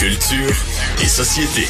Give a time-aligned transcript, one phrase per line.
[0.00, 0.54] Culture
[1.02, 1.66] et société.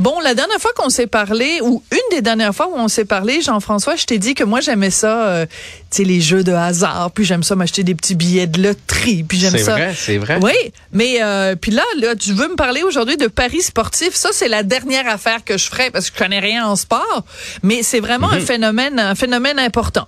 [0.00, 3.04] Bon, la dernière fois qu'on s'est parlé, ou une des dernières fois où on s'est
[3.04, 5.46] parlé, Jean-François, je t'ai dit que moi j'aimais ça, euh,
[5.90, 9.22] tu sais, les jeux de hasard, puis j'aime ça m'acheter des petits billets de loterie,
[9.22, 9.58] puis j'aime ça.
[9.58, 10.38] C'est vrai, c'est vrai.
[10.42, 10.54] Oui,
[10.92, 14.14] mais euh, puis là, là, tu veux me parler aujourd'hui de paris sportifs.
[14.14, 17.24] Ça, c'est la dernière affaire que je ferai parce que je connais rien en sport,
[17.62, 18.46] mais c'est vraiment un Mhm.
[18.46, 20.06] phénomène, un phénomène important.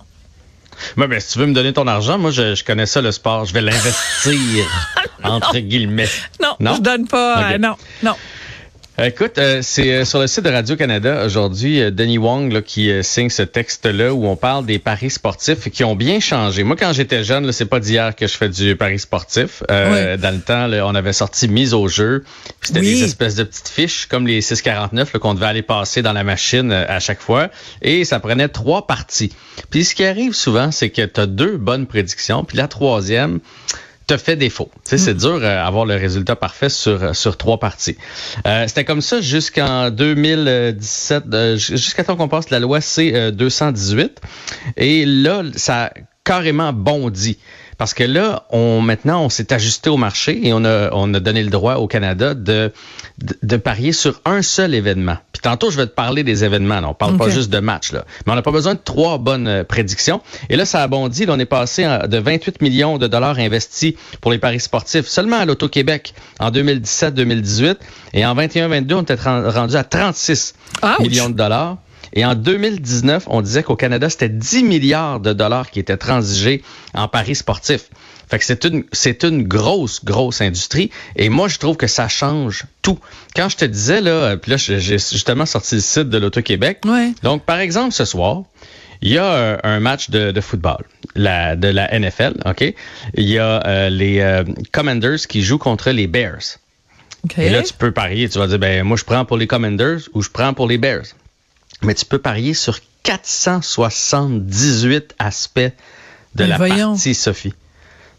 [0.97, 3.11] Ouais, ben, si tu veux me donner ton argent, moi, je, je connais ça, le
[3.11, 3.45] sport.
[3.45, 4.65] Je vais l'investir,
[5.23, 6.09] entre guillemets.
[6.41, 6.75] Non, Non?
[6.75, 7.51] je donne pas.
[7.53, 8.15] Euh, non, non.
[9.03, 12.91] Écoute, euh, c'est euh, sur le site de Radio-Canada aujourd'hui, euh, Denis Wong là, qui
[12.91, 16.63] euh, signe ce texte-là où on parle des paris sportifs qui ont bien changé.
[16.63, 19.63] Moi, quand j'étais jeune, là, c'est pas d'hier que je fais du pari sportif.
[19.71, 22.23] Euh, Dans le temps, là, on avait sorti mise au jeu.
[22.59, 22.99] Puis C'était Oui.
[22.99, 26.23] des espèces de petites fiches comme les 649 là, qu'on devait aller passer dans la
[26.23, 27.49] machine euh, à chaque fois.
[27.81, 29.31] Et ça prenait trois parties.
[29.71, 32.43] Puis ce qui arrive souvent, c'est que tu as deux bonnes prédictions.
[32.43, 33.39] Puis la troisième,
[34.07, 34.69] te fait défaut.
[34.83, 37.97] Tu sais, c'est dur euh, avoir le résultat parfait sur euh, sur trois parties.
[38.45, 43.31] Euh, C'était comme ça jusqu'en 2017, euh, jusqu'à temps qu'on passe la loi C euh,
[43.31, 44.19] 218.
[44.77, 45.91] Et là, ça a
[46.23, 47.37] carrément bondi.
[47.81, 51.19] Parce que là, on maintenant, on s'est ajusté au marché et on a, on a
[51.19, 52.71] donné le droit au Canada de,
[53.17, 55.17] de, de parier sur un seul événement.
[55.33, 56.79] Puis tantôt, je vais te parler des événements.
[56.79, 56.89] là.
[56.89, 57.91] On parle pas juste de matchs.
[57.91, 58.05] Là.
[58.27, 60.21] Mais on n'a pas besoin de trois bonnes euh, prédictions.
[60.51, 61.25] Et là, ça a bondi.
[61.25, 65.37] Là, on est passé de 28 millions de dollars investis pour les paris sportifs seulement
[65.39, 67.77] à l'Auto-Québec en 2017-2018.
[68.13, 70.53] Et en 21-22, on était ren- rendu à 36
[70.83, 70.99] Ouch.
[70.99, 71.77] millions de dollars.
[72.13, 76.63] Et en 2019, on disait qu'au Canada, c'était 10 milliards de dollars qui étaient transigés
[76.93, 77.89] en paris sportifs.
[78.29, 80.89] Fait que c'est une, c'est une grosse, grosse industrie.
[81.17, 82.97] Et moi, je trouve que ça change tout.
[83.35, 86.81] Quand je te disais, là, euh, puis là, j'ai justement sorti le site de l'Auto-Québec.
[86.85, 87.11] Ouais.
[87.23, 88.43] Donc, par exemple, ce soir,
[89.01, 90.85] il y a euh, un match de, de football
[91.15, 92.73] la, de la NFL, OK?
[93.15, 96.59] Il y a euh, les euh, Commanders qui jouent contre les Bears.
[97.25, 97.37] OK.
[97.37, 98.29] Et là, tu peux parier.
[98.29, 100.77] Tu vas dire, ben, moi, je prends pour les Commanders ou je prends pour les
[100.77, 101.05] Bears.
[101.81, 105.71] Mais tu peux parier sur 478 aspects de
[106.43, 106.91] Mais la voyons.
[106.93, 107.53] partie, Sophie.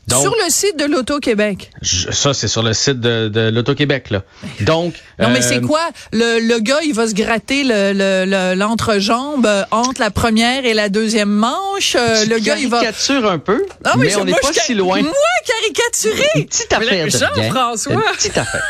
[0.08, 1.70] Donc, Sur le site de l'Auto-Québec.
[1.80, 4.22] ça, c'est sur le site de, de l'Auto-Québec, là.
[4.62, 4.94] Donc.
[5.20, 5.90] Non, mais euh, c'est quoi?
[6.12, 10.66] Le, le gars, il va se gratter le- le- le- l'entrejambe euh, entre la première
[10.66, 11.94] et la deuxième manche.
[11.94, 12.80] Euh, tu le gars, il va...
[12.80, 15.00] caricatures un peu, Ah, mais je- on n'est pas je si loin.
[15.02, 15.12] Moi,
[15.46, 16.26] caricaturé!
[16.34, 17.08] Une petite affaire.
[17.08, 18.02] Jean-François!
[18.14, 18.64] Petite affaire.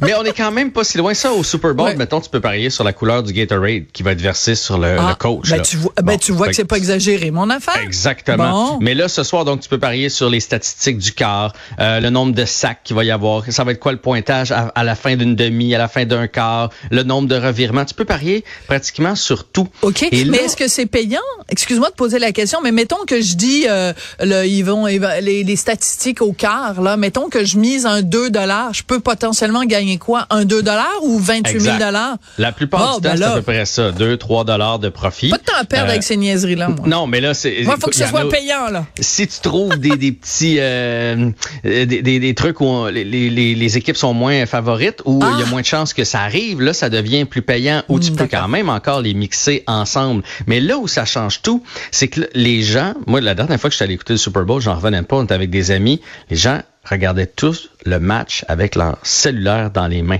[0.00, 1.12] Mais on est quand même pas si loin.
[1.14, 1.96] Ça, au Super Bowl, Ouais.
[1.96, 4.96] mettons, tu peux parier sur la couleur du Gatorade qui va être versé sur le,
[4.98, 5.50] Ah, le coach.
[5.50, 5.62] ben, là.
[5.62, 7.78] tu vois, ben, Bon, tu vois que c'est pas exagéré, mon affaire.
[7.82, 8.70] Exactement.
[8.74, 8.78] Bon.
[8.80, 12.10] Mais là, ce soir, donc, tu peux parier sur les statistiques du quart, euh, le
[12.10, 13.44] nombre de sacs qu'il va y avoir.
[13.50, 16.04] Ça va être quoi le pointage à, à la fin d'une demi, à la fin
[16.04, 17.84] d'un quart, le nombre de revirements.
[17.84, 19.68] Tu peux parier pratiquement sur tout.
[19.82, 20.02] OK.
[20.10, 21.20] Et mais là- est-ce que c'est payant?
[21.48, 24.98] Excuse-moi de poser la question, mais mettons que je dis euh, le, ils vont ils
[25.00, 26.96] vont- les, les statistiques au quart, là.
[26.96, 28.30] Mettons que je mise un 2
[28.72, 30.26] je peux potentiellement gagner quoi?
[30.30, 30.62] Un 2
[31.02, 31.94] ou 28 000 Exact.
[32.38, 33.32] La plupart Oh, du ben temps, c'est là.
[33.32, 33.90] à peu près ça.
[33.90, 35.30] 2-3 dollars de profit.
[35.30, 36.86] Pas de temps à perdre Euh, avec ces niaiseries-là, moi.
[36.86, 37.62] Non, mais là, c'est.
[37.64, 38.86] Moi, il faut que ce soit payant, là.
[39.00, 41.30] si tu trouves des, des petits euh,
[41.64, 45.32] des, des, des trucs où on- les, les, les équipes sont moins favorites ou Ah.
[45.34, 47.98] il y a moins de chances que ça arrive, là, ça devient plus payant ou
[47.98, 50.22] tu Mm, peux quand même encore les mixer ensemble.
[50.46, 53.72] Mais là où ça change tout, c'est que les gens, moi, la dernière fois que
[53.72, 56.00] je suis allé écouter le Super Bowl, j'en revenais pas, on était avec des amis,
[56.30, 56.60] les gens
[56.90, 60.18] regardaient tous le match avec leur cellulaire dans les mains.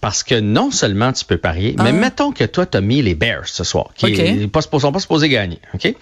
[0.00, 1.92] Parce que non seulement tu peux parier, mais Ah.
[1.92, 5.28] mettons que toi, tu as mis les Bears ce soir, qui supposé- sont pas supposés
[5.28, 5.58] gagner.
[5.74, 5.94] OK?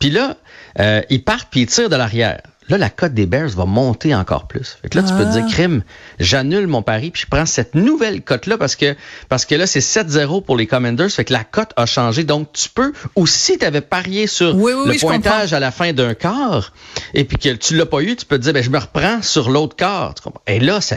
[0.00, 0.36] Puis là,
[0.80, 2.40] euh, ils partent puis ils tirent de l'arrière.
[2.68, 4.78] Là, la cote des Bears va monter encore plus.
[4.80, 5.40] Fait que là, tu peux te Ah.
[5.42, 5.82] dire, crime,
[6.18, 8.96] j'annule mon pari puis je prends cette nouvelle cote-là parce que,
[9.28, 11.10] parce que là, c'est 7-0 pour les Commanders.
[11.10, 12.24] Fait que la cote a changé.
[12.24, 15.60] Donc, tu peux, ou si tu avais parié sur Oui, oui, le oui, pointage à
[15.60, 16.72] la fin d'un quart
[17.12, 19.20] et puis que tu l'as pas eu, tu peux te dire, ben, je me reprends
[19.20, 20.14] sur l'autre quart.
[20.14, 20.42] Tu comprends?
[20.46, 20.96] Et là, ça,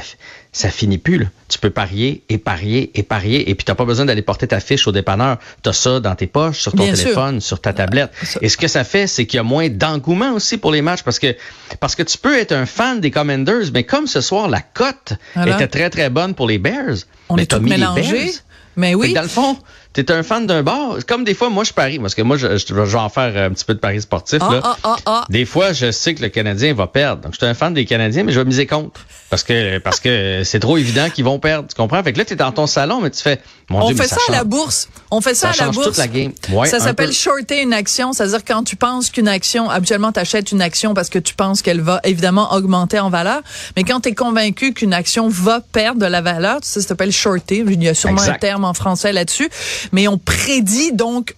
[0.52, 1.18] ça finit plus.
[1.20, 1.26] Là.
[1.50, 4.48] Tu peux parier et parier et parier et puis tu n'as pas besoin d'aller porter
[4.48, 5.38] ta fiche au dépanneur.
[5.64, 7.04] Tu as ça dans tes poches, sur ton Bien sûr.
[7.06, 8.12] téléphone, sur ta tablette.
[8.24, 8.40] ça.
[8.42, 11.04] Et ce que ça fait, c'est qu'il y a moins d'engouement aussi pour les matchs
[11.04, 11.36] parce que,
[11.80, 15.14] parce que tu peux être un fan des Commanders, mais comme ce soir, la cote
[15.36, 15.56] Voilà.
[15.56, 16.98] était très, très bonne pour les Bears.
[17.30, 18.32] On mais est tous mélangés.
[18.76, 19.14] Mais oui.
[19.14, 19.58] dans le fond,
[20.04, 20.98] tu es un fan d'un bar?
[21.08, 22.00] Comme des fois, moi, je parie.
[22.00, 24.40] Parce que moi, je, je, je vais en faire un petit peu de paris sportif.
[24.42, 24.78] Ah, là.
[24.84, 25.26] ah, ah.
[25.30, 27.24] Des fois, je sais que le Canadien va perdre.
[27.24, 29.02] Donc, je suis un fan des Canadiens, mais je vais miser contre.
[29.30, 31.68] Parce que parce que c'est trop évident qu'ils vont perdre.
[31.68, 32.02] Tu comprends?
[32.02, 34.04] Fait que là, tu es dans ton salon, mais tu fais, mon On Dieu, fait
[34.04, 34.88] mais ça, ça à la bourse.
[35.12, 35.88] On fait ça, Ça à la bourse.
[35.88, 36.32] toute la game.
[36.50, 37.14] Ouais, ça un s'appelle peu.
[37.14, 41.10] shorter une action, c'est-à-dire quand tu penses qu'une action, habituellement tu achètes une action parce
[41.10, 43.42] que tu penses qu'elle va évidemment augmenter en valeur,
[43.76, 47.12] mais quand tu es convaincu qu'une action va perdre de la valeur, ça, ça s'appelle
[47.12, 49.50] shorter, il y a sûrement un terme en français là-dessus,
[49.92, 51.36] mais on prédit donc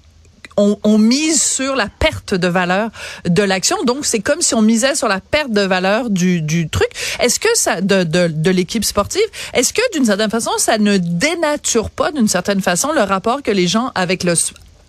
[0.83, 2.89] on, mise sur la perte de valeur
[3.25, 3.77] de l'action.
[3.85, 6.89] Donc, c'est comme si on misait sur la perte de valeur du, du truc.
[7.19, 9.21] Est-ce que ça, de, de, de l'équipe sportive,
[9.53, 13.51] est-ce que d'une certaine façon, ça ne dénature pas d'une certaine façon le rapport que
[13.51, 14.35] les gens avec le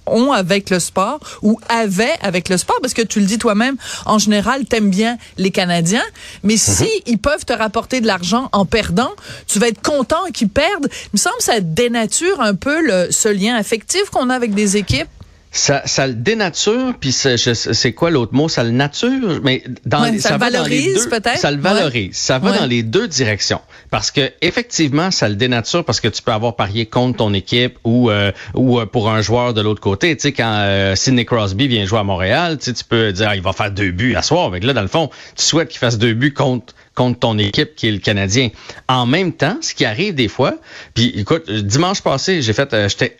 [0.07, 3.77] ont avec le sport ou avaient avec le sport parce que tu le dis toi-même
[4.07, 6.03] en général t'aimes bien les Canadiens
[6.43, 6.59] mais mhm.
[6.59, 9.11] si ils peuvent te rapporter de l'argent en perdant
[9.47, 13.09] tu vas être content qu'ils perdent il me semble que ça dénature un peu le,
[13.11, 15.09] ce lien affectif qu'on a avec des équipes
[15.53, 18.49] ça, ça le dénature, puis c'est quoi l'autre mot?
[18.49, 21.39] Ça le nature, mais dans ça, ça, le valorise peut-être?
[21.39, 22.17] Ça le valorise.
[22.17, 23.61] Ça va dans les deux directions,
[23.91, 27.79] parce que effectivement, ça le dénature parce que tu peux avoir parié contre ton équipe
[27.83, 30.15] ou euh, ou euh, pour un joueur de l'autre côté.
[30.15, 33.31] Tu sais, quand euh, Sidney Crosby vient jouer à Montréal, tu, sais, tu peux dire
[33.31, 34.51] ah, il va faire deux buts à soir.
[34.51, 37.75] Mais là, dans le fond, tu souhaites qu'il fasse deux buts contre contre ton équipe
[37.75, 38.51] qui est le Canadien.
[38.89, 40.55] En même temps, ce qui arrive des fois,
[40.95, 43.17] puis écoute, dimanche passé, j'ai fait, j'étais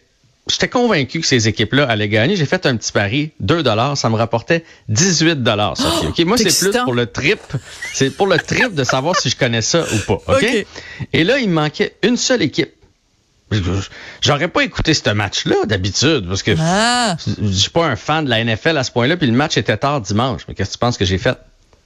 [0.51, 2.37] j'étais convaincu que ces équipes-là allaient gagner.
[2.37, 6.25] J'ai fait un petit pari, 2 dollars, ça me rapportait 18 dollars, Sophie.
[6.25, 7.41] Moi, c'est plus pour le trip.
[7.95, 10.39] C'est pour le trip de savoir si je connais ça ou pas.
[11.13, 12.73] Et là, il me manquait une seule équipe.
[14.21, 17.17] J'aurais pas écouté ce match-là d'habitude parce que ah.
[17.27, 19.17] je suis pas un fan de la NFL à ce point-là.
[19.17, 20.43] Puis le match était tard dimanche.
[20.47, 21.37] Mais qu'est-ce que tu penses que j'ai fait?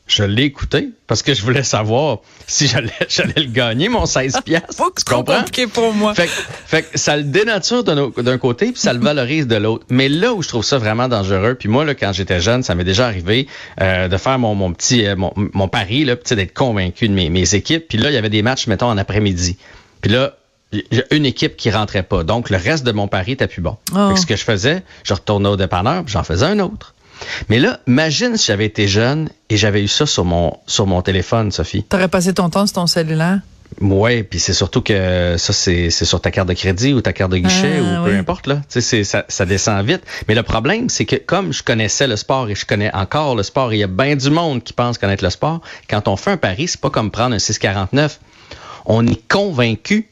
[0.06, 4.40] Je l'ai écouté parce que je voulais savoir si j'allais j'allais le gagner mon 16
[4.44, 4.62] pièces.
[4.76, 5.38] tu comprends?
[5.38, 6.14] compliqué pour moi.
[6.14, 9.86] Fait, fait ça le dénature d'un côté puis ça le valorise de l'autre.
[9.88, 12.74] Mais là où je trouve ça vraiment dangereux, puis moi là quand j'étais jeune, ça
[12.74, 13.48] m'est déjà arrivé
[13.80, 17.30] euh, de faire mon, mon petit euh, mon, mon, pari là, d'être convaincu de mes,
[17.30, 17.88] mes équipes.
[17.88, 19.56] Puis là il y avait des matchs mettons en après-midi.
[20.02, 20.36] Puis là
[20.74, 22.24] a une équipe qui rentrait pas.
[22.24, 23.76] Donc le reste de mon pari était plus bon.
[23.94, 24.14] Oh.
[24.16, 26.94] ce que je faisais, je retournais au dépanneur, j'en faisais un autre.
[27.48, 31.02] Mais là, imagine si j'avais été jeune et j'avais eu ça sur mon, sur mon
[31.02, 31.84] téléphone, Sophie.
[31.84, 33.40] T'aurais passé ton temps sur ton cellulaire?
[33.80, 37.32] Oui, puis c'est surtout que ça, c'est sur ta carte de crédit ou ta carte
[37.32, 38.46] de guichet ah, ou peu importe.
[38.46, 38.60] Là.
[38.68, 40.02] Tu sais, ça, ça descend vite.
[40.28, 43.42] Mais le problème, c'est que comme je connaissais le sport et je connais encore le
[43.42, 46.32] sport, il y a bien du monde qui pense connaître le sport, quand on fait
[46.32, 48.20] un pari, c'est pas comme prendre un 649.
[48.86, 50.08] On est convaincu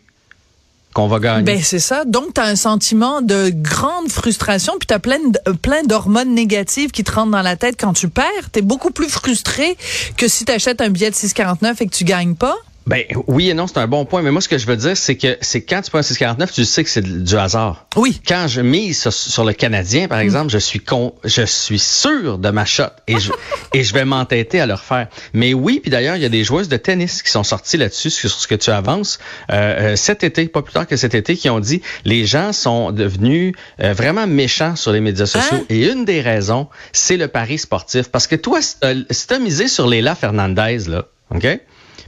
[1.42, 2.04] Ben c'est ça.
[2.04, 5.18] Donc tu un sentiment de grande frustration puis tu as plein
[5.48, 8.62] euh, plein d'hormones négatives qui te rentrent dans la tête quand tu perds, tu es
[8.62, 9.76] beaucoup plus frustré
[10.16, 12.56] que si tu achètes un billet de 6,49 et que tu gagnes pas.
[12.86, 14.22] Ben oui et non, c'est un bon point.
[14.22, 16.52] Mais moi, ce que je veux dire, c'est que c'est quand tu prends un 649,
[16.52, 17.86] tu sais que c'est du hasard.
[17.96, 18.20] Oui.
[18.26, 20.22] Quand je mise sur, le Canadien, par mm.
[20.22, 23.30] exemple, je suis con, je suis sûr de ma shot et je
[23.74, 25.08] et je vais m'entêter à le refaire.
[25.32, 28.10] Mais oui, puis d'ailleurs, il y a des joueuses de tennis qui sont sorties là-dessus
[28.10, 29.18] sur ce que tu avances
[29.50, 32.52] euh, euh, cet été, pas plus tard que cet été, qui ont dit les gens
[32.52, 35.58] sont devenus euh, vraiment méchants sur les médias sociaux.
[35.58, 35.66] Hein?
[35.68, 38.08] Et une des raisons, c'est le pari sportif.
[38.08, 41.46] Parce que toi, si tu as misé sur Léla Fernandez, là, OK?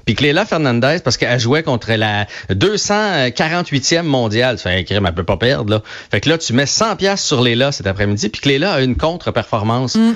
[0.04, 4.58] Puis Cléla Fernandez, parce qu'elle jouait contre la 248e mondiale.
[4.58, 5.82] Ça fait écrire, elle peut pas perdre, là.
[6.10, 8.96] Fait que là, tu mets 100 pièces sur Léla cet après-midi, puis Cléla a une
[8.96, 9.94] contre-performance.
[9.96, 10.14] Mm.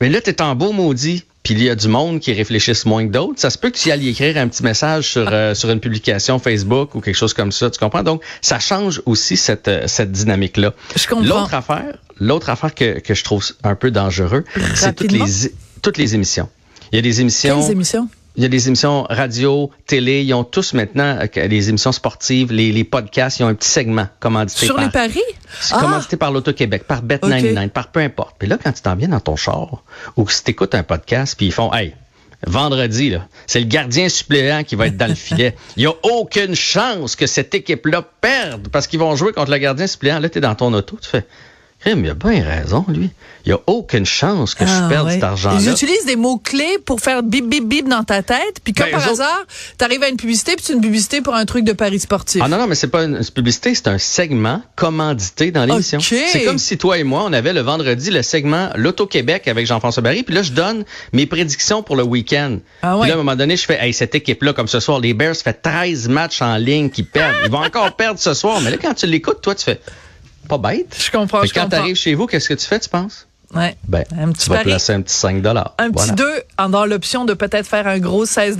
[0.00, 1.24] Mais là, t'es en beau maudit.
[1.42, 3.40] Puis il y a du monde qui réfléchisse moins que d'autres.
[3.40, 6.38] Ça se peut que tu ailles écrire un petit message sur, euh, sur une publication
[6.38, 7.70] Facebook ou quelque chose comme ça.
[7.70, 8.02] Tu comprends?
[8.02, 10.74] Donc, ça change aussi cette, euh, cette dynamique-là.
[10.94, 11.24] Je comprends.
[11.24, 14.44] L'autre affaire, l'autre affaire que, que je trouve un peu dangereux,
[14.74, 16.50] c'est toutes les, toutes les émissions.
[16.92, 17.62] Il y a des émissions.
[17.62, 18.08] Quelles émissions?
[18.36, 22.52] Il y a des émissions radio, télé, ils ont tous maintenant euh, les émissions sportives,
[22.52, 24.84] les, les podcasts, ils ont un petit segment commandité Sur par...
[24.84, 25.22] les paris?
[25.70, 26.18] Commandité ah!
[26.18, 28.36] par l'Auto-Québec, par Bet99, par peu importe.
[28.38, 29.82] Puis là, quand tu t'en viens dans ton char,
[30.16, 31.94] ou que tu écoutes un podcast, puis ils font, hey,
[32.46, 35.56] vendredi, là, c'est le gardien suppléant qui va être dans le filet.
[35.76, 39.58] Il n'y a aucune chance que cette équipe-là perde parce qu'ils vont jouer contre le
[39.58, 40.20] gardien suppléant.
[40.20, 41.26] Là, tu es dans ton auto, tu fais,
[41.86, 43.10] il a bien raison, lui.
[43.46, 45.56] Il n'y a aucune chance que je ah, perde cet argent-là.
[45.58, 48.60] Ils utilisent des mots-clés pour faire bip, bip, bip dans ta tête.
[48.62, 49.44] Puis comme ben, par hasard,
[49.78, 52.42] tu arrives à une publicité, puis c'est une publicité pour un truc de paris sportif.
[52.44, 56.00] Ah non, non, mais c'est pas une, publicité, c'est un segment commandité dans l'émission.
[56.00, 60.02] C'est comme si toi et moi, on avait le vendredi le segment L'Auto-Québec avec Jean-François
[60.02, 60.22] Barry.
[60.22, 62.58] Puis là, je donne mes prédictions pour le week-end.
[62.82, 65.00] Ah puis là, à un moment donné, je fais, hey, cette équipe-là, comme ce soir,
[65.00, 67.36] les Bears fait 13 matchs en ligne qui perdent.
[67.44, 68.60] Ils vont encore perdre ce soir.
[68.60, 69.80] Mais là, quand tu l'écoutes, toi, tu fais
[70.58, 70.96] pas bête.
[70.98, 71.42] Je comprends.
[71.54, 73.26] quand tu arrives chez vous, qu'est-ce que tu fais, tu penses?
[73.54, 73.76] Ouais.
[73.88, 75.44] Ben, un petit tu vas placer un petit 5
[75.78, 76.24] Un petit 2
[76.56, 78.56] en dans l'option de peut-être faire un gros 16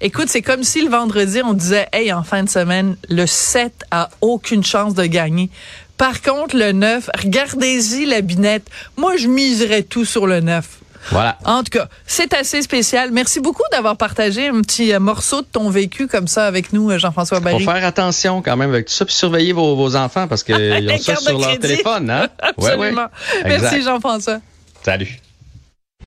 [0.00, 3.84] Écoute, c'est comme si le vendredi, on disait, hey, en fin de semaine, le 7
[3.90, 5.50] a aucune chance de gagner.
[5.98, 8.66] Par contre, le 9, regardez-y la binette.
[8.96, 10.66] Moi, je miserais tout sur le 9.
[11.10, 11.38] Voilà.
[11.44, 13.10] En tout cas, c'est assez spécial.
[13.12, 16.90] Merci beaucoup d'avoir partagé un petit euh, morceau de ton vécu comme ça avec nous,
[16.90, 17.64] euh, Jean-François Barry.
[17.64, 20.54] Faut faire attention quand même avec tout ça, puis surveiller vos, vos enfants parce qu'ils
[20.90, 22.10] ont ça sur leur téléphone.
[22.10, 22.28] Hein?
[22.38, 23.06] Absolument.
[23.44, 24.38] Merci, Jean-François.
[24.82, 25.18] Salut.